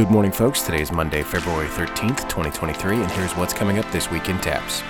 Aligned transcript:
Good 0.00 0.10
morning, 0.10 0.32
folks. 0.32 0.62
Today 0.62 0.80
is 0.80 0.90
Monday, 0.90 1.22
February 1.22 1.68
13th, 1.68 2.20
2023, 2.20 3.02
and 3.02 3.10
here's 3.10 3.32
what's 3.32 3.52
coming 3.52 3.78
up 3.78 3.84
this 3.92 4.10
week 4.10 4.30
in 4.30 4.38
TAPS. 4.38 4.82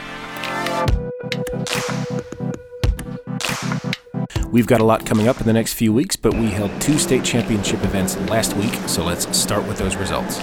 We've 4.52 4.68
got 4.68 4.80
a 4.80 4.84
lot 4.84 5.04
coming 5.04 5.26
up 5.26 5.40
in 5.40 5.48
the 5.48 5.52
next 5.52 5.72
few 5.72 5.92
weeks, 5.92 6.14
but 6.14 6.32
we 6.34 6.46
held 6.46 6.70
two 6.80 6.96
state 6.96 7.24
championship 7.24 7.82
events 7.82 8.16
last 8.30 8.54
week, 8.54 8.72
so 8.86 9.04
let's 9.04 9.36
start 9.36 9.66
with 9.66 9.78
those 9.78 9.96
results. 9.96 10.36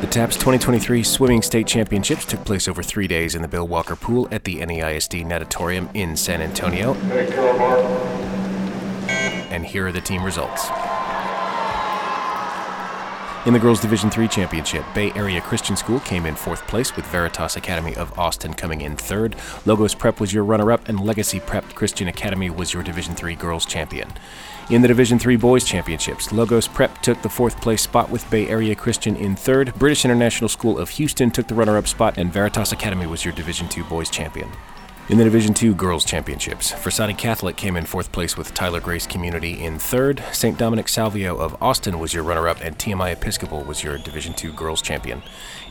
The 0.00 0.08
TAPS 0.08 0.36
2023 0.36 1.02
Swimming 1.02 1.42
State 1.42 1.66
Championships 1.66 2.24
took 2.24 2.44
place 2.44 2.68
over 2.68 2.84
three 2.84 3.08
days 3.08 3.34
in 3.34 3.42
the 3.42 3.48
Bill 3.48 3.66
Walker 3.66 3.96
Pool 3.96 4.28
at 4.30 4.44
the 4.44 4.60
NEISD 4.60 5.26
Natatorium 5.26 5.90
in 5.92 6.16
San 6.16 6.40
Antonio. 6.40 6.94
And 9.50 9.66
here 9.66 9.88
are 9.88 9.92
the 9.92 10.00
team 10.00 10.22
results. 10.22 10.70
In 13.48 13.54
the 13.54 13.60
girls 13.60 13.80
Division 13.80 14.10
III 14.14 14.28
championship, 14.28 14.84
Bay 14.94 15.10
Area 15.14 15.40
Christian 15.40 15.74
School 15.74 16.00
came 16.00 16.26
in 16.26 16.34
fourth 16.34 16.66
place 16.66 16.94
with 16.94 17.06
Veritas 17.06 17.56
Academy 17.56 17.96
of 17.96 18.18
Austin 18.18 18.52
coming 18.52 18.82
in 18.82 18.94
third. 18.94 19.36
Logos 19.64 19.94
Prep 19.94 20.20
was 20.20 20.34
your 20.34 20.44
runner-up, 20.44 20.86
and 20.86 21.00
Legacy 21.00 21.40
Prep 21.40 21.64
Christian 21.72 22.08
Academy 22.08 22.50
was 22.50 22.74
your 22.74 22.82
Division 22.82 23.16
III 23.18 23.36
girls 23.36 23.64
champion. 23.64 24.12
In 24.68 24.82
the 24.82 24.88
Division 24.88 25.18
III 25.18 25.36
boys 25.36 25.64
championships, 25.64 26.30
Logos 26.30 26.68
Prep 26.68 27.00
took 27.00 27.22
the 27.22 27.30
fourth 27.30 27.58
place 27.62 27.80
spot 27.80 28.10
with 28.10 28.30
Bay 28.30 28.46
Area 28.48 28.74
Christian 28.74 29.16
in 29.16 29.34
third. 29.34 29.72
British 29.76 30.04
International 30.04 30.50
School 30.50 30.78
of 30.78 30.90
Houston 30.90 31.30
took 31.30 31.46
the 31.46 31.54
runner-up 31.54 31.88
spot, 31.88 32.18
and 32.18 32.30
Veritas 32.30 32.72
Academy 32.72 33.06
was 33.06 33.24
your 33.24 33.32
Division 33.32 33.66
II 33.74 33.84
boys 33.84 34.10
champion. 34.10 34.50
In 35.08 35.16
the 35.16 35.24
Division 35.24 35.54
II 35.58 35.72
Girls 35.72 36.04
Championships, 36.04 36.70
Frassati 36.70 37.16
Catholic 37.16 37.56
came 37.56 37.78
in 37.78 37.86
fourth 37.86 38.12
place 38.12 38.36
with 38.36 38.52
Tyler 38.52 38.78
Grace 38.78 39.06
Community 39.06 39.64
in 39.64 39.78
third. 39.78 40.22
St. 40.32 40.58
Dominic 40.58 40.86
Savio 40.86 41.34
of 41.38 41.56
Austin 41.62 41.98
was 41.98 42.12
your 42.12 42.24
runner 42.24 42.46
up, 42.46 42.60
and 42.60 42.76
TMI 42.76 43.12
Episcopal 43.12 43.62
was 43.62 43.82
your 43.82 43.96
Division 43.96 44.34
II 44.38 44.52
Girls 44.52 44.82
Champion. 44.82 45.22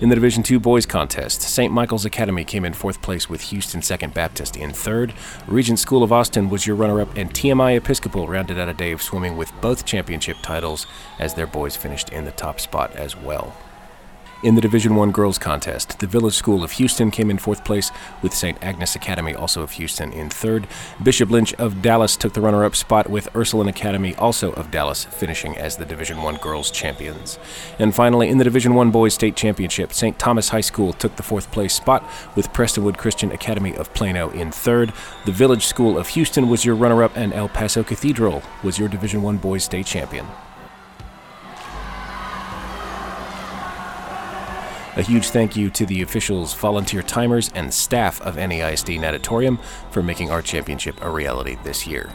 In 0.02 0.10
the 0.10 0.16
Division 0.16 0.44
II 0.50 0.58
Boys 0.58 0.88
Contest, 0.88 1.44
St. 1.44 1.72
Michael's 1.72 2.04
Academy 2.04 2.44
came 2.44 2.66
in 2.66 2.74
fourth 2.74 3.04
place 3.04 3.30
with 3.30 3.42
Houston 3.42 3.84
Second 3.84 4.16
Baptist 4.16 4.58
in 4.58 4.74
third. 4.74 5.14
Regent 5.46 5.78
School 5.78 6.02
of 6.02 6.12
Austin 6.12 6.50
was 6.50 6.66
your 6.66 6.76
runner 6.76 7.00
up, 7.00 7.16
and 7.16 7.32
TMI 7.32 7.78
Episcopal 7.78 8.28
rounded 8.28 8.58
out 8.58 8.70
a 8.70 8.74
day 8.74 8.92
of 8.92 9.04
swimming 9.04 9.38
with 9.38 9.54
both 9.62 9.86
championship 9.86 10.38
titles 10.42 10.88
as 11.20 11.36
their 11.36 11.46
boys 11.46 11.76
finished 11.76 12.10
in 12.10 12.26
the 12.26 12.32
top 12.32 12.60
spot 12.60 12.96
as 12.96 13.16
well. 13.16 13.56
In 14.44 14.54
the 14.54 14.62
Division 14.62 14.96
One 14.96 15.12
girls 15.12 15.40
contest, 15.40 15.98
the 15.98 16.06
Village 16.06 16.36
School 16.36 16.64
of 16.64 16.74
Houston 16.74 17.10
came 17.10 17.32
in 17.32 17.40
fourth 17.40 17.66
place, 17.66 17.90
with 18.22 18.36
St. 18.36 18.56
Agnes 18.62 18.96
Academy, 18.96 19.34
also 19.34 19.64
of 19.64 19.72
Houston, 19.72 20.14
in 20.14 20.30
third. 20.30 20.68
Bishop 21.02 21.32
Lynch 21.32 21.56
of 21.56 21.82
Dallas 21.82 22.16
took 22.16 22.34
the 22.34 22.42
runner-up 22.42 22.76
spot, 22.76 23.10
with 23.10 23.36
Ursuline 23.36 23.68
Academy, 23.68 24.14
also 24.14 24.52
of 24.52 24.70
Dallas, 24.70 25.06
finishing 25.06 25.58
as 25.58 25.78
the 25.78 25.86
Division 25.86 26.22
One 26.22 26.36
girls 26.36 26.70
champions. 26.70 27.40
And 27.80 27.96
finally, 27.96 28.30
in 28.30 28.38
the 28.38 28.44
Division 28.44 28.76
One 28.76 28.92
boys 28.92 29.16
state 29.16 29.36
championship, 29.36 29.92
St. 29.92 30.20
Thomas 30.20 30.50
High 30.50 30.62
School 30.62 30.94
took 30.94 31.16
the 31.16 31.24
fourth 31.24 31.52
place 31.52 31.74
spot, 31.74 32.08
with 32.36 32.54
Prestonwood 32.54 32.98
Christian 32.98 33.32
Academy 33.32 33.76
of 33.76 33.92
Plano 33.96 34.30
in 34.30 34.52
third. 34.52 34.94
The 35.26 35.32
Village 35.32 35.66
School 35.66 35.98
of 35.98 36.10
Houston 36.10 36.48
was 36.48 36.64
your 36.64 36.76
runner-up, 36.76 37.18
and 37.18 37.34
El 37.34 37.50
Paso 37.50 37.84
Cathedral 37.84 38.44
was 38.62 38.78
your 38.78 38.88
Division 38.88 39.24
One 39.24 39.38
boys 39.38 39.64
state 39.64 39.88
champion. 39.88 40.28
A 44.98 45.04
huge 45.04 45.30
thank 45.30 45.56
you 45.56 45.70
to 45.70 45.86
the 45.86 46.02
officials, 46.02 46.56
volunteer 46.56 47.04
timers, 47.04 47.52
and 47.54 47.72
staff 47.72 48.20
of 48.22 48.36
NEISD 48.38 49.00
Natatorium 49.00 49.60
for 49.92 50.02
making 50.02 50.32
our 50.32 50.42
championship 50.42 50.96
a 51.04 51.10
reality 51.12 51.56
this 51.64 51.86
year. 51.86 52.10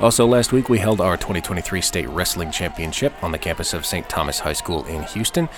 Also, 0.00 0.26
last 0.26 0.52
week 0.52 0.68
we 0.68 0.78
held 0.78 1.00
our 1.00 1.16
2023 1.16 1.80
State 1.80 2.08
Wrestling 2.10 2.50
Championship 2.50 3.14
on 3.24 3.32
the 3.32 3.38
campus 3.38 3.72
of 3.72 3.86
St. 3.86 4.06
Thomas 4.06 4.38
High 4.40 4.52
School 4.52 4.84
in 4.84 5.02
Houston. 5.04 5.48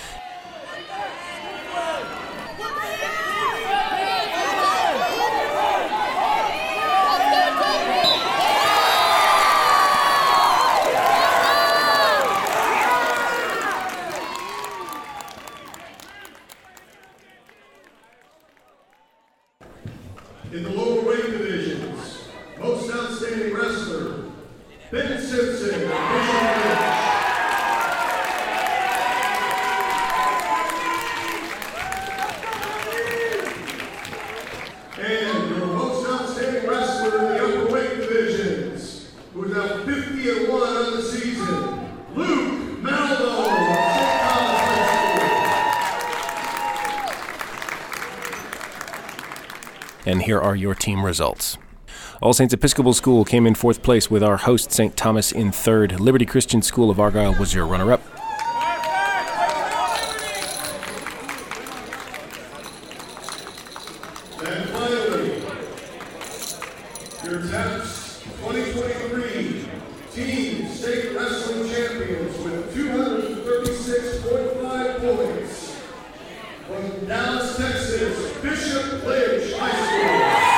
In 20.51 20.61
the 20.61 20.69
lower 20.69 21.01
weight 21.01 21.31
divisions, 21.31 22.27
most 22.59 22.93
outstanding 22.93 23.55
wrestler, 23.55 24.25
Ben 24.91 25.19
Simpson, 25.19 25.79
Bishop 25.79 25.89
Lynch. 25.89 26.79
And 34.99 35.49
your 35.49 35.65
most 35.65 36.07
outstanding 36.07 36.69
wrestler 36.69 37.17
in 37.17 37.23
the 37.25 37.43
upper 37.43 37.73
weight 37.73 37.97
divisions, 37.97 39.11
who 39.33 39.45
is 39.45 39.51
now 39.55 39.83
50 39.83 40.29
and 40.29 40.49
1 40.49 40.61
on 40.61 40.93
the 40.93 41.01
season, 41.01 41.89
Luke 42.13 42.79
Maldo 42.83 43.25
of 43.25 43.47
St. 43.47 44.21
Thomas 44.21 44.51
High 44.61 45.17
School. 45.17 45.43
And 50.05 50.23
here 50.23 50.39
are 50.39 50.55
your 50.55 50.75
team 50.75 51.05
results. 51.05 51.57
All 52.21 52.33
Saints 52.33 52.53
Episcopal 52.53 52.93
School 52.93 53.25
came 53.25 53.47
in 53.47 53.55
fourth 53.55 53.81
place 53.83 54.09
with 54.11 54.23
our 54.23 54.37
host 54.37 54.71
St. 54.71 54.95
Thomas 54.95 55.31
in 55.31 55.51
third. 55.51 55.99
Liberty 55.99 56.25
Christian 56.25 56.61
School 56.61 56.89
of 56.89 56.99
Argyle 56.99 57.33
was 57.35 57.53
your 57.53 57.65
runner 57.65 57.91
up. 57.93 58.01
Your 67.23 67.39
TAPS 67.47 68.21
2023 68.41 69.65
Team 70.11 70.67
State 70.67 71.15
Wrestling 71.15 71.69
Champions 71.69 72.37
with 72.43 72.75
236.5 72.75 74.99
points 74.99 75.42
Dallas, 77.07 77.57
Texas, 77.57 78.37
Bishop 78.37 79.05
Lynch 79.05 79.53
High 79.53 79.71
School. 79.71 80.53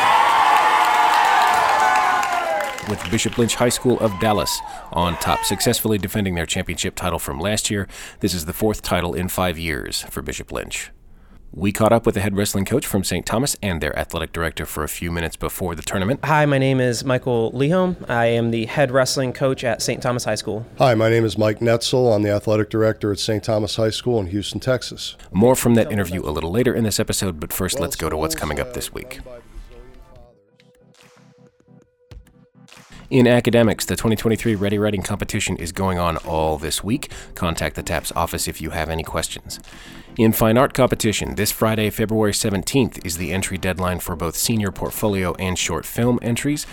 with 2.89 3.11
Bishop 3.11 3.37
Lynch 3.37 3.55
High 3.55 3.69
School 3.69 3.99
of 3.99 4.19
Dallas 4.19 4.59
on 4.91 5.17
top, 5.17 5.43
successfully 5.43 5.97
defending 5.97 6.35
their 6.35 6.45
championship 6.45 6.95
title 6.95 7.17
from 7.17 7.39
last 7.39 7.71
year. 7.71 7.87
This 8.19 8.33
is 8.33 8.45
the 8.45 8.53
fourth 8.53 8.81
title 8.83 9.13
in 9.13 9.27
five 9.27 9.57
years 9.57 10.03
for 10.03 10.21
Bishop 10.21 10.51
Lynch. 10.51 10.91
We 11.57 11.71
caught 11.71 11.93
up 11.93 12.05
with 12.05 12.15
the 12.15 12.21
head 12.21 12.35
wrestling 12.35 12.65
coach 12.65 12.85
from 12.85 13.05
St. 13.05 13.25
Thomas 13.25 13.55
and 13.63 13.79
their 13.79 13.97
athletic 13.97 14.33
director 14.33 14.65
for 14.65 14.83
a 14.83 14.89
few 14.89 15.09
minutes 15.09 15.37
before 15.37 15.73
the 15.73 15.81
tournament. 15.81 16.19
Hi, 16.25 16.45
my 16.45 16.57
name 16.57 16.81
is 16.81 17.05
Michael 17.05 17.53
Lehome. 17.53 17.95
I 18.09 18.25
am 18.25 18.51
the 18.51 18.65
head 18.65 18.91
wrestling 18.91 19.31
coach 19.31 19.63
at 19.63 19.81
St. 19.81 20.03
Thomas 20.03 20.25
High 20.25 20.35
School. 20.35 20.65
Hi, 20.79 20.95
my 20.95 21.09
name 21.09 21.23
is 21.23 21.37
Mike 21.37 21.59
Netzel. 21.59 22.13
I'm 22.13 22.23
the 22.23 22.29
athletic 22.29 22.69
director 22.69 23.09
at 23.13 23.19
St. 23.19 23.41
Thomas 23.41 23.77
High 23.77 23.91
School 23.91 24.19
in 24.19 24.27
Houston, 24.27 24.59
Texas. 24.59 25.15
More 25.31 25.55
from 25.55 25.75
that 25.75 25.89
interview 25.93 26.21
a 26.23 26.29
little 26.29 26.51
later 26.51 26.75
in 26.75 26.83
this 26.83 26.99
episode, 26.99 27.39
but 27.39 27.53
first 27.53 27.79
let's 27.79 27.95
go 27.95 28.09
to 28.09 28.17
what's 28.17 28.35
coming 28.35 28.59
up 28.59 28.73
this 28.73 28.93
week. 28.93 29.21
In 33.15 33.27
academics, 33.27 33.85
the 33.85 33.95
2023 33.95 34.55
Ready 34.55 34.77
Writing 34.77 35.01
Competition 35.01 35.55
is 35.55 35.71
going 35.71 35.97
on 35.97 36.17
all 36.17 36.57
this 36.57 36.83
week. 36.83 37.09
Contact 37.33 37.77
the 37.77 37.81
TAPS 37.81 38.11
office 38.13 38.45
if 38.45 38.59
you 38.59 38.71
have 38.71 38.89
any 38.89 39.03
questions. 39.03 39.61
In 40.17 40.33
Fine 40.33 40.57
Art 40.57 40.73
Competition, 40.73 41.35
this 41.35 41.49
Friday, 41.49 41.89
February 41.89 42.33
17th, 42.33 43.05
is 43.05 43.15
the 43.15 43.31
entry 43.31 43.57
deadline 43.57 43.99
for 43.99 44.17
both 44.17 44.35
senior 44.35 44.69
portfolio 44.69 45.33
and 45.35 45.57
short 45.57 45.85
film 45.85 46.19
entries. 46.21 46.67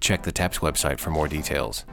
Check 0.00 0.22
the 0.22 0.32
TAPS 0.32 0.58
website 0.58 0.98
for 0.98 1.10
more 1.10 1.28
details. 1.28 1.84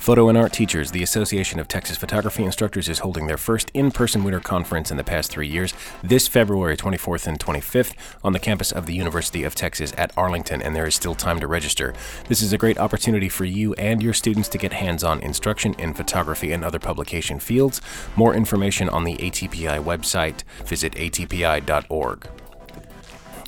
Photo 0.00 0.30
and 0.30 0.38
Art 0.38 0.54
Teachers, 0.54 0.92
the 0.92 1.02
Association 1.02 1.60
of 1.60 1.68
Texas 1.68 1.98
Photography 1.98 2.42
Instructors, 2.42 2.88
is 2.88 3.00
holding 3.00 3.26
their 3.26 3.36
first 3.36 3.70
in 3.74 3.90
person 3.90 4.24
winter 4.24 4.40
conference 4.40 4.90
in 4.90 4.96
the 4.96 5.04
past 5.04 5.30
three 5.30 5.46
years 5.46 5.74
this 6.02 6.26
February 6.26 6.74
24th 6.74 7.26
and 7.26 7.38
25th 7.38 7.92
on 8.24 8.32
the 8.32 8.38
campus 8.38 8.72
of 8.72 8.86
the 8.86 8.94
University 8.94 9.44
of 9.44 9.54
Texas 9.54 9.92
at 9.98 10.10
Arlington, 10.16 10.62
and 10.62 10.74
there 10.74 10.86
is 10.86 10.94
still 10.94 11.14
time 11.14 11.38
to 11.38 11.46
register. 11.46 11.92
This 12.28 12.40
is 12.40 12.54
a 12.54 12.58
great 12.58 12.78
opportunity 12.78 13.28
for 13.28 13.44
you 13.44 13.74
and 13.74 14.02
your 14.02 14.14
students 14.14 14.48
to 14.48 14.58
get 14.58 14.72
hands 14.72 15.04
on 15.04 15.20
instruction 15.20 15.74
in 15.74 15.92
photography 15.92 16.50
and 16.52 16.64
other 16.64 16.78
publication 16.78 17.38
fields. 17.38 17.82
More 18.16 18.34
information 18.34 18.88
on 18.88 19.04
the 19.04 19.16
ATPI 19.16 19.84
website. 19.84 20.44
Visit 20.64 20.94
atpi.org. 20.94 22.39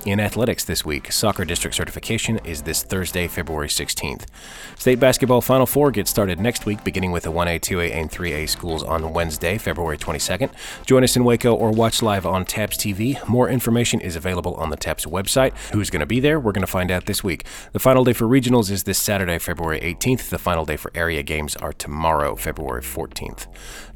In 0.05 0.19
athletics 0.19 0.65
this 0.65 0.85
week, 0.85 1.13
soccer 1.13 1.45
district 1.45 1.77
certification 1.77 2.39
is 2.39 2.63
this 2.63 2.83
Thursday, 2.83 3.29
February 3.29 3.69
16th. 3.69 4.25
State 4.77 4.99
basketball 4.99 5.41
Final 5.41 5.65
Four 5.65 5.93
gets 5.93 6.11
started 6.11 6.41
next 6.41 6.67
week, 6.67 6.83
beginning 6.83 7.13
with 7.13 7.23
the 7.23 7.31
1A, 7.31 7.61
2A, 7.61 7.95
and 7.95 8.11
3A 8.11 8.49
schools 8.49 8.83
on 8.83 9.13
Wednesday, 9.13 9.59
February 9.59 9.97
22nd. 9.97 10.51
Join 10.87 11.05
us 11.05 11.15
in 11.15 11.23
Waco 11.23 11.55
or 11.55 11.71
watch 11.71 12.03
live 12.03 12.27
on 12.27 12.45
TAPS 12.45 12.79
TV. 12.79 13.29
More 13.29 13.49
information 13.49 14.01
is 14.01 14.17
available 14.17 14.55
on 14.55 14.71
the 14.71 14.77
TAPS 14.77 15.07
website. 15.07 15.57
Who's 15.73 15.89
going 15.89 16.01
to 16.01 16.07
be 16.07 16.19
there? 16.19 16.41
We're 16.41 16.51
going 16.51 16.67
to 16.67 16.73
find 16.73 16.91
out 16.91 17.07
this 17.07 17.23
week. 17.23 17.45
The 17.71 17.79
final 17.79 18.03
day 18.03 18.13
for 18.13 18.27
regionals 18.27 18.73
is 18.73 18.83
this 18.83 18.99
Saturday, 18.99 19.39
February 19.39 19.79
18th. 19.79 20.31
The 20.31 20.39
final 20.39 20.65
day 20.65 20.77
for 20.77 20.91
area 20.97 21.23
games 21.23 21.55
are 21.55 21.73
tomorrow, 21.73 22.35
February 22.35 22.83
14th. 22.83 23.47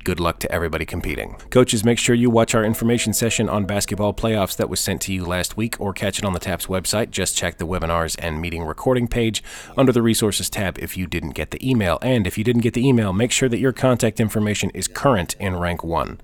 Good 0.04 0.20
luck 0.20 0.38
to 0.38 0.52
everybody 0.52 0.84
competing. 0.84 1.34
Coaches, 1.50 1.84
make 1.84 1.98
sure 1.98 2.14
you 2.14 2.30
watch 2.30 2.54
our 2.54 2.62
information 2.62 3.12
session 3.12 3.48
on 3.48 3.64
basketball 3.64 4.14
playoffs 4.14 4.56
that 4.56 4.68
was 4.68 4.78
sent 4.78 5.00
to 5.00 5.12
you 5.12 5.24
last 5.24 5.56
week 5.56 5.74
or 5.80 5.92
catch 5.96 6.18
it 6.18 6.24
on 6.24 6.32
the 6.32 6.38
TAPS 6.38 6.66
website. 6.66 7.10
Just 7.10 7.36
check 7.36 7.58
the 7.58 7.66
webinars 7.66 8.14
and 8.20 8.40
meeting 8.40 8.62
recording 8.62 9.08
page 9.08 9.42
under 9.76 9.90
the 9.90 10.02
resources 10.02 10.48
tab 10.48 10.78
if 10.78 10.96
you 10.96 11.06
didn't 11.06 11.30
get 11.30 11.50
the 11.50 11.68
email. 11.68 11.98
And 12.02 12.26
if 12.26 12.38
you 12.38 12.44
didn't 12.44 12.62
get 12.62 12.74
the 12.74 12.86
email, 12.86 13.12
make 13.12 13.32
sure 13.32 13.48
that 13.48 13.58
your 13.58 13.72
contact 13.72 14.20
information 14.20 14.70
is 14.70 14.86
current 14.86 15.34
in 15.40 15.54
RankOne. 15.54 16.18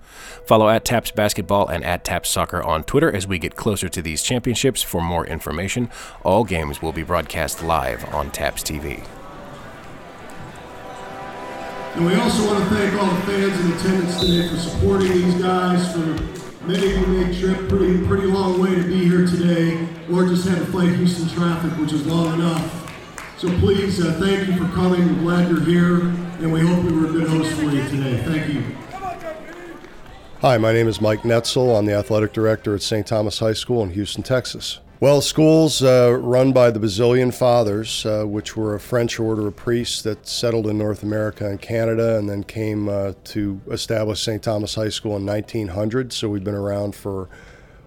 Follow 0.46 0.69
at 0.69 0.84
TAPS 0.84 1.10
Basketball 1.10 1.66
and 1.66 1.82
at 1.82 2.04
TAPS 2.04 2.28
Soccer 2.28 2.62
on 2.62 2.84
Twitter 2.84 3.10
as 3.10 3.26
we 3.26 3.38
get 3.38 3.56
closer 3.56 3.88
to 3.88 4.02
these 4.02 4.22
championships 4.22 4.82
for 4.82 5.00
more 5.00 5.26
information. 5.26 5.90
All 6.22 6.44
games 6.44 6.80
will 6.80 6.92
be 6.92 7.02
broadcast 7.02 7.62
live 7.62 8.04
on 8.14 8.30
TAPS 8.30 8.62
TV. 8.62 9.04
And 11.94 12.06
we 12.06 12.14
also 12.14 12.46
want 12.46 12.64
to 12.64 12.75
thank 12.75 12.94
all 13.00 13.06
the 13.06 13.20
fans 13.22 13.60
in 13.60 13.72
attendance 13.72 14.20
today 14.20 14.48
for 14.48 14.56
supporting 14.56 15.12
these 15.12 15.42
guys, 15.42 15.92
for 15.92 16.41
many 16.64 16.94
of 16.94 17.00
you 17.00 17.06
made 17.06 17.38
trip 17.38 17.69
pretty 17.69 18.06
pretty 18.06 18.26
long 18.26 18.61
way 18.61 18.75
to 18.75 18.82
be 18.82 19.05
here 19.05 19.26
today, 19.26 19.88
or 20.12 20.26
just 20.26 20.47
had 20.47 20.59
to 20.59 20.67
fight 20.67 20.94
Houston 20.94 21.29
traffic, 21.29 21.76
which 21.79 21.93
is 21.93 22.06
long 22.06 22.35
enough. 22.35 22.79
So 23.38 23.49
please, 23.59 24.05
uh, 24.05 24.12
thank 24.20 24.47
you 24.47 24.56
for 24.56 24.73
coming. 24.73 25.17
We're 25.17 25.23
glad 25.23 25.50
you're 25.50 25.64
here, 25.64 26.00
and 26.00 26.53
we 26.53 26.61
hope 26.61 26.85
we 26.85 26.93
were 26.93 27.09
a 27.09 27.12
good 27.12 27.29
host 27.29 27.53
for 27.55 27.64
you 27.64 27.82
today. 27.88 28.23
Thank 28.25 28.55
you. 28.55 28.62
Hi, 30.41 30.59
my 30.59 30.73
name 30.73 30.88
is 30.88 31.00
Mike 31.00 31.23
Netzel. 31.23 31.79
I'm 31.79 31.87
the 31.87 31.94
athletic 31.94 32.32
director 32.32 32.75
at 32.75 32.82
St. 32.82 33.06
Thomas 33.06 33.38
High 33.38 33.53
School 33.53 33.82
in 33.82 33.91
Houston, 33.91 34.23
Texas. 34.23 34.81
Well, 35.02 35.20
schools 35.20 35.82
uh, 35.82 36.16
run 36.22 36.52
by 36.52 36.70
the 36.70 36.78
Basilian 36.78 37.32
Fathers, 37.32 38.06
uh, 38.06 38.22
which 38.22 38.56
were 38.56 38.76
a 38.76 38.78
French 38.78 39.19
order 39.19 39.49
of 39.49 39.56
priests 39.56 40.00
that 40.02 40.28
settled 40.28 40.69
in 40.69 40.78
North 40.78 41.02
America 41.02 41.44
and 41.44 41.60
Canada 41.60 42.16
and 42.16 42.31
then 42.31 42.44
came 42.44 42.88
uh, 42.88 43.14
to 43.25 43.60
establish 43.69 44.22
St. 44.22 44.40
Thomas 44.40 44.76
High 44.76 44.90
School 44.90 45.16
in 45.16 45.26
1900. 45.26 46.12
So 46.12 46.28
we've 46.28 46.44
been 46.44 46.54
around 46.54 46.94
for 46.94 47.28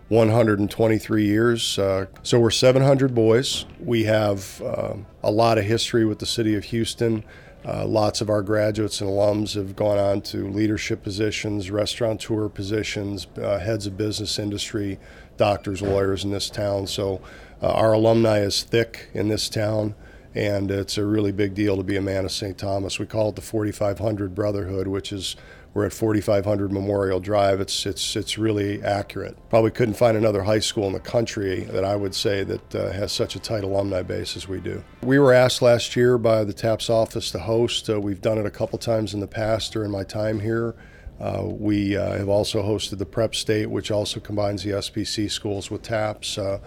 123 0.10 1.26
years. 1.26 1.80
Uh, 1.80 2.08
so 2.22 2.38
we're 2.38 2.52
700 2.52 3.16
boys. 3.16 3.66
We 3.80 4.04
have 4.04 4.62
uh, 4.62 4.96
a 5.24 5.32
lot 5.32 5.58
of 5.58 5.64
history 5.64 6.04
with 6.04 6.20
the 6.20 6.26
city 6.26 6.54
of 6.56 6.66
Houston. 6.66 7.24
Uh, 7.68 7.84
lots 7.86 8.22
of 8.22 8.30
our 8.30 8.44
graduates 8.44 9.02
and 9.02 9.10
alums 9.10 9.56
have 9.56 9.76
gone 9.76 9.98
on 9.98 10.22
to 10.22 10.48
leadership 10.50 11.02
positions, 11.02 11.72
restaurateur 11.72 12.48
positions, 12.48 13.26
uh, 13.42 13.58
heads 13.58 13.88
of 13.88 13.98
business 13.98 14.38
industry, 14.38 15.00
doctors, 15.38 15.82
lawyers 15.82 16.24
in 16.24 16.30
this 16.30 16.50
town. 16.50 16.86
So 16.86 17.22
uh, 17.64 17.72
our 17.72 17.94
alumni 17.94 18.40
is 18.40 18.62
thick 18.62 19.10
in 19.16 19.30
this 19.30 19.50
town, 19.50 19.96
and 20.36 20.70
it's 20.70 20.98
a 21.00 21.06
really 21.06 21.32
big 21.32 21.56
deal 21.56 21.76
to 21.78 21.84
be 21.84 21.96
a 21.96 22.02
man 22.02 22.24
of 22.24 22.32
St. 22.32 22.56
Thomas. 22.56 23.00
We 23.00 23.08
call 23.08 23.30
it 23.30 23.36
the 23.36 23.42
4500 23.42 24.36
Brotherhood, 24.36 24.88
which 24.88 25.12
is 25.12 25.36
we're 25.76 25.86
at 25.86 25.94
4500 25.94 26.72
Memorial 26.72 27.20
Drive. 27.20 27.60
It's 27.60 27.86
it's 27.86 28.16
it's 28.16 28.38
really 28.38 28.82
accurate. 28.82 29.38
Probably 29.50 29.72
couldn't 29.72 29.96
find 29.96 30.18
another 30.18 30.42
high 30.44 30.60
school 30.60 30.88
in 30.88 30.94
the 30.94 31.02
country 31.02 31.66
that 31.66 31.84
I 31.84 31.98
would 31.98 32.16
say 32.16 32.46
that 32.46 32.74
uh, 32.74 32.92
has 32.94 33.12
such 33.12 33.36
a 33.36 33.40
tight 33.40 33.66
alumni 33.66 34.02
base 34.02 34.38
as 34.38 34.48
we 34.48 34.62
do. 34.62 34.84
We 35.04 35.20
were 35.20 35.34
asked 35.34 35.62
last 35.62 35.98
year 35.98 36.18
by 36.18 36.46
the 36.46 36.54
TAPS 36.54 36.90
office 36.90 37.30
to 37.32 37.40
host. 37.40 37.90
Uh, 37.90 38.00
we've 38.00 38.22
done 38.22 38.38
it 38.38 38.46
a 38.46 38.50
couple 38.50 38.80
times 38.80 39.14
in 39.14 39.20
the 39.20 39.28
past 39.28 39.74
during 39.74 39.92
my 39.92 40.04
time 40.04 40.40
here. 40.40 40.76
Uh, 41.20 41.44
we 41.44 41.98
uh, 41.98 42.18
have 42.18 42.30
also 42.30 42.64
hosted 42.64 42.98
the 42.98 43.06
Prep 43.06 43.36
State, 43.36 43.70
which 43.70 43.92
also 43.92 44.22
combines 44.22 44.64
the 44.64 44.72
SPC 44.72 45.30
schools 45.30 45.70
with 45.70 45.82
TAPS. 45.82 46.38
Uh, 46.38 46.60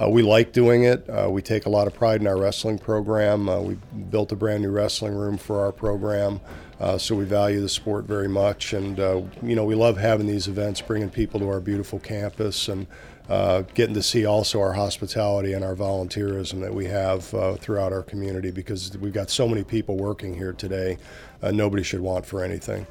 uh, 0.00 0.08
we 0.08 0.22
like 0.22 0.52
doing 0.52 0.84
it. 0.84 1.08
Uh, 1.10 1.28
we 1.28 1.42
take 1.42 1.66
a 1.66 1.68
lot 1.68 1.88
of 1.88 1.94
pride 1.94 2.20
in 2.20 2.26
our 2.26 2.38
wrestling 2.38 2.78
program. 2.78 3.48
Uh, 3.48 3.60
we 3.60 3.74
built 4.10 4.30
a 4.30 4.36
brand 4.36 4.62
new 4.62 4.70
wrestling 4.70 5.14
room 5.14 5.36
for 5.36 5.60
our 5.60 5.72
program, 5.72 6.40
uh, 6.80 6.96
so 6.98 7.14
we 7.14 7.24
value 7.24 7.60
the 7.60 7.68
sport 7.68 8.04
very 8.04 8.28
much. 8.28 8.72
And 8.72 8.98
uh, 9.00 9.22
you 9.42 9.56
know, 9.56 9.64
we 9.64 9.74
love 9.74 9.96
having 9.96 10.26
these 10.26 10.48
events, 10.48 10.80
bringing 10.80 11.10
people 11.10 11.40
to 11.40 11.48
our 11.48 11.60
beautiful 11.60 11.98
campus, 11.98 12.68
and 12.68 12.86
uh, 13.28 13.62
getting 13.74 13.94
to 13.94 14.02
see 14.02 14.24
also 14.24 14.58
our 14.60 14.72
hospitality 14.72 15.52
and 15.52 15.62
our 15.62 15.74
volunteerism 15.74 16.60
that 16.60 16.72
we 16.72 16.86
have 16.86 17.24
throughout 17.60 17.92
our 17.92 18.02
community 18.02 18.50
because 18.50 18.96
we've 18.96 19.12
got 19.12 19.28
so 19.28 19.46
many 19.46 19.62
people 19.62 19.98
working 19.98 20.34
here 20.34 20.54
today. 20.54 20.96
nobody 21.42 21.82
should 21.82 22.00
want 22.00 22.24
for 22.24 22.42
anything. 22.42 22.86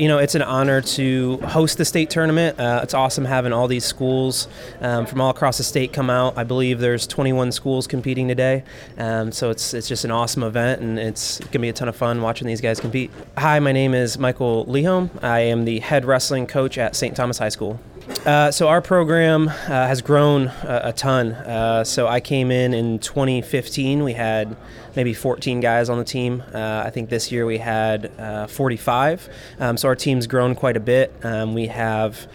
you 0.00 0.08
know, 0.08 0.18
it's 0.18 0.34
an 0.34 0.42
honor 0.42 0.80
to 0.80 1.36
host 1.38 1.78
the 1.78 1.84
state 1.84 2.10
tournament. 2.10 2.56
it's 2.58 2.92
awesome 2.92 3.24
having 3.24 3.52
all 3.52 3.68
these 3.68 3.84
schools 3.84 4.48
um, 4.80 5.06
from 5.06 5.20
all 5.20 5.30
across 5.30 5.58
the 5.58 5.64
state 5.64 5.92
come 5.92 6.10
out. 6.10 6.36
I 6.36 6.42
believe 6.42 6.80
there's 6.80 7.06
21 7.06 7.52
schools 7.52 7.86
competing 7.86 8.26
today, 8.26 8.64
um, 8.96 9.30
so 9.30 9.50
it's 9.50 9.74
it's 9.74 9.86
just 9.86 10.04
an 10.04 10.10
awesome 10.10 10.42
event, 10.42 10.80
and 10.80 10.98
it's 10.98 11.38
gonna 11.38 11.60
be 11.60 11.68
a 11.68 11.72
ton 11.72 11.88
of 11.88 11.94
fun 11.94 12.20
watching 12.20 12.48
these 12.48 12.60
guys 12.60 12.80
compete. 12.80 13.12
Hi, 13.36 13.60
my 13.60 13.72
name 13.72 13.94
is 13.94 14.18
Michael 14.18 14.66
Lehome. 14.66 15.10
I 15.22 15.40
am 15.40 15.64
the 15.64 15.78
head 15.78 16.04
wrestling 16.04 16.46
coach 16.46 16.78
at 16.78 16.96
St. 16.96 17.16
Thomas 17.16 17.38
High 17.38 17.48
School. 17.50 17.80
Uh, 18.26 18.50
so 18.50 18.68
our 18.68 18.80
program 18.80 19.48
uh, 19.48 19.52
has 19.52 20.02
grown 20.02 20.48
a, 20.48 20.80
a 20.84 20.92
ton. 20.92 21.32
Uh, 21.32 21.84
so 21.84 22.08
I 22.08 22.20
came 22.20 22.50
in 22.50 22.74
in 22.74 22.98
2015. 22.98 24.02
We 24.02 24.14
had 24.14 24.56
maybe 24.96 25.14
14 25.14 25.60
guys 25.60 25.88
on 25.88 25.98
the 25.98 26.04
team. 26.04 26.42
Uh, 26.52 26.82
I 26.84 26.90
think 26.90 27.10
this 27.10 27.30
year 27.30 27.46
we 27.46 27.58
had 27.58 28.10
uh, 28.18 28.46
45. 28.46 29.28
Um, 29.60 29.76
so 29.76 29.88
our 29.88 29.96
team's 29.96 30.26
grown 30.26 30.54
quite 30.54 30.76
a 30.76 30.80
bit. 30.80 31.14
Um, 31.22 31.54
we 31.54 31.66
have. 31.68 32.26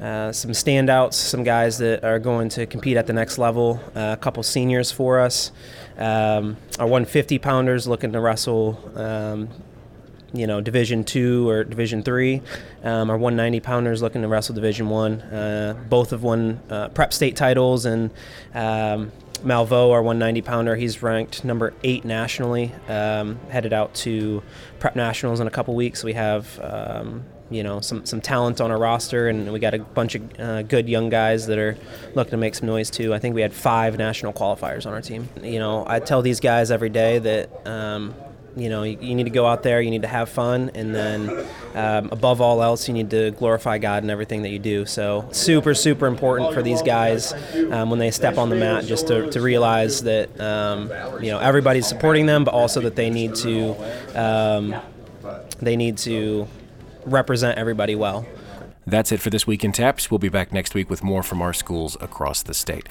Uh, 0.00 0.32
some 0.32 0.52
standouts, 0.52 1.12
some 1.12 1.44
guys 1.44 1.76
that 1.76 2.02
are 2.02 2.18
going 2.18 2.48
to 2.48 2.64
compete 2.64 2.96
at 2.96 3.06
the 3.06 3.12
next 3.12 3.36
level, 3.36 3.78
uh, 3.94 4.14
a 4.14 4.16
couple 4.16 4.42
seniors 4.42 4.90
for 4.90 5.20
us. 5.20 5.52
Um, 5.98 6.56
our 6.78 6.86
150 6.86 7.38
pounders 7.38 7.86
looking 7.86 8.10
to 8.12 8.20
wrestle, 8.20 8.80
um, 8.96 9.50
you 10.32 10.46
know, 10.46 10.60
Division 10.60 11.04
two 11.04 11.48
or 11.48 11.64
Division 11.64 12.02
three. 12.02 12.42
Um, 12.82 13.10
our 13.10 13.16
190 13.16 13.60
pounders 13.60 14.02
looking 14.02 14.22
to 14.22 14.28
wrestle 14.28 14.54
Division 14.54 14.88
one. 14.88 15.20
Uh, 15.20 15.74
both 15.88 16.10
have 16.10 16.22
won 16.22 16.60
uh, 16.70 16.88
prep 16.88 17.12
state 17.12 17.36
titles, 17.36 17.84
and 17.84 18.10
um, 18.54 19.12
Malvo, 19.44 19.90
our 19.90 20.02
190 20.02 20.42
pounder, 20.42 20.76
he's 20.76 21.02
ranked 21.02 21.44
number 21.44 21.72
eight 21.82 22.04
nationally. 22.04 22.72
Um, 22.88 23.38
headed 23.48 23.72
out 23.72 23.94
to 23.96 24.42
prep 24.78 24.96
nationals 24.96 25.40
in 25.40 25.46
a 25.46 25.50
couple 25.50 25.74
weeks. 25.74 26.04
We 26.04 26.12
have 26.12 26.58
um, 26.62 27.24
you 27.50 27.62
know 27.62 27.80
some 27.80 28.06
some 28.06 28.20
talent 28.20 28.60
on 28.60 28.70
our 28.70 28.78
roster, 28.78 29.28
and 29.28 29.52
we 29.52 29.58
got 29.58 29.74
a 29.74 29.78
bunch 29.78 30.14
of 30.14 30.40
uh, 30.40 30.62
good 30.62 30.88
young 30.88 31.08
guys 31.08 31.46
that 31.46 31.58
are 31.58 31.76
looking 32.14 32.30
to 32.32 32.36
make 32.36 32.54
some 32.54 32.66
noise 32.66 32.90
too. 32.90 33.12
I 33.12 33.18
think 33.18 33.34
we 33.34 33.42
had 33.42 33.52
five 33.52 33.98
national 33.98 34.32
qualifiers 34.32 34.86
on 34.86 34.92
our 34.92 35.02
team. 35.02 35.28
You 35.42 35.58
know, 35.58 35.84
I 35.86 36.00
tell 36.00 36.22
these 36.22 36.40
guys 36.40 36.70
every 36.70 36.90
day 36.90 37.18
that. 37.18 37.66
You 38.56 38.68
know, 38.68 38.82
you, 38.82 38.98
you, 39.00 39.14
need 39.14 39.24
to 39.24 39.30
go 39.30 39.46
out 39.46 39.62
there, 39.62 39.80
you 39.80 39.90
need 39.90 40.02
to 40.02 40.08
have 40.08 40.28
fun, 40.28 40.72
and 40.74 40.94
then 40.94 41.46
um, 41.74 42.08
above 42.10 42.40
all 42.40 42.62
else, 42.62 42.88
you 42.88 42.94
need 42.94 43.10
to 43.10 43.30
glorify 43.32 43.78
God 43.78 44.02
in 44.02 44.10
everything 44.10 44.42
that 44.42 44.48
you 44.50 44.58
do. 44.58 44.86
So, 44.86 45.28
super, 45.30 45.72
super 45.74 46.06
important 46.06 46.52
for 46.52 46.62
these 46.62 46.82
guys 46.82 47.32
um, 47.70 47.90
when 47.90 47.98
they 48.00 48.10
step 48.10 48.38
on 48.38 48.50
the 48.50 48.56
mat 48.56 48.84
just 48.84 49.06
to, 49.06 49.30
to 49.30 49.40
realize 49.40 50.02
that, 50.02 50.40
um, 50.40 50.90
you 51.22 51.30
know, 51.30 51.38
everybody's 51.38 51.86
supporting 51.86 52.26
them, 52.26 52.44
but 52.44 52.52
also 52.52 52.80
that 52.80 52.96
they 52.96 53.08
need 53.08 53.36
to, 53.36 53.76
um, 54.20 54.74
they 55.60 55.76
need 55.76 55.98
to 55.98 56.48
represent 57.06 57.56
everybody 57.56 57.94
well. 57.94 58.26
That's 58.90 59.12
it 59.12 59.20
for 59.20 59.30
this 59.30 59.46
week 59.46 59.62
in 59.62 59.70
Taps. 59.70 60.10
We'll 60.10 60.18
be 60.18 60.28
back 60.28 60.52
next 60.52 60.74
week 60.74 60.90
with 60.90 61.04
more 61.04 61.22
from 61.22 61.40
our 61.42 61.52
schools 61.52 61.96
across 62.00 62.42
the 62.42 62.54
state. 62.54 62.88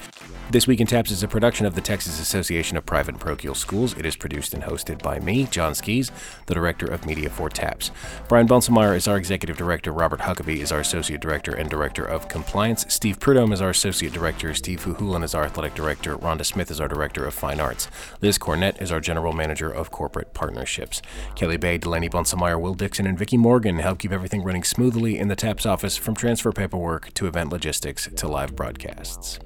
This 0.50 0.66
Week 0.66 0.80
in 0.80 0.86
Taps 0.86 1.10
is 1.10 1.22
a 1.22 1.28
production 1.28 1.66
of 1.66 1.74
the 1.74 1.82
Texas 1.82 2.18
Association 2.18 2.78
of 2.78 2.86
Private 2.86 3.16
and 3.16 3.20
Parochial 3.20 3.54
Schools. 3.54 3.96
It 3.96 4.06
is 4.06 4.16
produced 4.16 4.54
and 4.54 4.62
hosted 4.62 5.02
by 5.02 5.20
me, 5.20 5.44
John 5.44 5.74
Skis, 5.74 6.10
the 6.46 6.54
Director 6.54 6.86
of 6.86 7.04
Media 7.04 7.28
for 7.28 7.50
Taps. 7.50 7.90
Brian 8.28 8.48
Bunselmeyer 8.48 8.96
is 8.96 9.06
our 9.06 9.18
Executive 9.18 9.58
Director. 9.58 9.92
Robert 9.92 10.20
Huckabee 10.20 10.60
is 10.60 10.72
our 10.72 10.80
Associate 10.80 11.20
Director 11.20 11.52
and 11.52 11.68
Director 11.68 12.04
of 12.04 12.28
Compliance. 12.28 12.86
Steve 12.88 13.20
Prudhomme 13.20 13.52
is 13.52 13.60
our 13.60 13.70
Associate 13.70 14.12
Director. 14.12 14.54
Steve 14.54 14.82
Huhulan 14.84 15.22
is 15.22 15.34
our 15.34 15.44
Athletic 15.44 15.74
Director. 15.74 16.16
Rhonda 16.16 16.46
Smith 16.46 16.70
is 16.70 16.80
our 16.80 16.88
Director 16.88 17.26
of 17.26 17.34
Fine 17.34 17.60
Arts. 17.60 17.88
Liz 18.22 18.38
Cornett 18.38 18.80
is 18.80 18.90
our 18.90 19.00
General 19.00 19.34
Manager 19.34 19.70
of 19.70 19.90
Corporate 19.90 20.32
Partnerships. 20.32 21.02
Kelly 21.36 21.58
Bay, 21.58 21.76
Delaney 21.76 22.08
Bunselmeyer, 22.08 22.58
Will 22.58 22.74
Dixon, 22.74 23.06
and 23.06 23.18
Vicki 23.18 23.36
Morgan 23.36 23.78
help 23.78 23.98
keep 23.98 24.12
everything 24.12 24.42
running 24.42 24.64
smoothly 24.64 25.18
in 25.18 25.28
the 25.28 25.36
Taps 25.36 25.66
office 25.66 25.89
from 25.96 26.14
transfer 26.14 26.52
paperwork 26.52 27.12
to 27.14 27.26
event 27.26 27.50
logistics 27.50 28.08
to 28.16 28.28
live 28.28 28.54
broadcasts. 28.56 29.38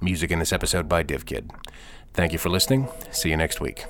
Music 0.00 0.30
in 0.30 0.38
this 0.38 0.52
episode 0.52 0.88
by 0.88 1.04
DivKid. 1.04 1.50
Thank 2.14 2.32
you 2.32 2.38
for 2.38 2.48
listening. 2.48 2.88
See 3.10 3.30
you 3.30 3.36
next 3.36 3.60
week. 3.60 3.84